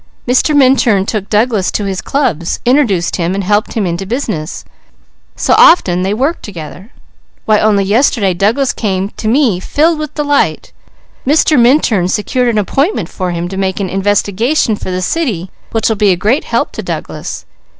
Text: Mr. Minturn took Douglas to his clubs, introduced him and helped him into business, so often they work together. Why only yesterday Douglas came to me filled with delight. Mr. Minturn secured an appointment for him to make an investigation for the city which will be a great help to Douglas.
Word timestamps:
Mr. 0.27 0.55
Minturn 0.57 1.05
took 1.05 1.29
Douglas 1.29 1.69
to 1.69 1.83
his 1.85 2.01
clubs, 2.01 2.59
introduced 2.65 3.17
him 3.17 3.35
and 3.35 3.43
helped 3.43 3.73
him 3.73 3.85
into 3.85 4.07
business, 4.07 4.65
so 5.35 5.53
often 5.59 6.01
they 6.01 6.11
work 6.11 6.41
together. 6.41 6.91
Why 7.45 7.59
only 7.59 7.83
yesterday 7.83 8.33
Douglas 8.33 8.73
came 8.73 9.09
to 9.09 9.27
me 9.27 9.59
filled 9.59 9.99
with 9.99 10.15
delight. 10.15 10.73
Mr. 11.23 11.55
Minturn 11.59 12.07
secured 12.07 12.47
an 12.47 12.57
appointment 12.57 13.09
for 13.09 13.29
him 13.29 13.47
to 13.49 13.57
make 13.57 13.79
an 13.79 13.89
investigation 13.91 14.75
for 14.75 14.89
the 14.89 15.03
city 15.03 15.51
which 15.71 15.87
will 15.87 15.95
be 15.95 16.09
a 16.09 16.15
great 16.17 16.45
help 16.45 16.71
to 16.71 16.81
Douglas. 16.81 17.45